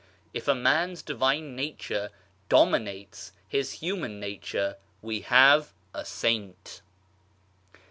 [0.33, 2.09] If a man's Divine Nature
[2.49, 6.81] dominates his human nature, we have a saint.